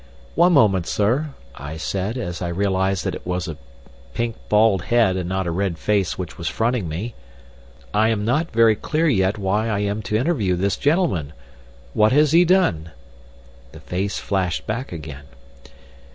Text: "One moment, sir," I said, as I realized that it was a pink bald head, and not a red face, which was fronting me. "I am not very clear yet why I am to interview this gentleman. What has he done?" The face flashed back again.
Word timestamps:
"One 0.33 0.53
moment, 0.53 0.87
sir," 0.87 1.29
I 1.53 1.77
said, 1.77 2.17
as 2.17 2.41
I 2.41 2.47
realized 2.47 3.03
that 3.03 3.13
it 3.13 3.23
was 3.23 3.47
a 3.47 3.55
pink 4.15 4.35
bald 4.49 4.85
head, 4.85 5.15
and 5.15 5.29
not 5.29 5.45
a 5.45 5.51
red 5.51 5.77
face, 5.77 6.17
which 6.17 6.39
was 6.39 6.47
fronting 6.47 6.89
me. 6.89 7.13
"I 7.93 8.09
am 8.09 8.25
not 8.25 8.49
very 8.49 8.75
clear 8.75 9.07
yet 9.07 9.37
why 9.37 9.67
I 9.69 9.77
am 9.77 10.01
to 10.09 10.15
interview 10.17 10.55
this 10.55 10.75
gentleman. 10.75 11.33
What 11.93 12.13
has 12.13 12.31
he 12.31 12.45
done?" 12.45 12.89
The 13.73 13.79
face 13.79 14.17
flashed 14.17 14.65
back 14.65 14.91
again. 14.91 15.25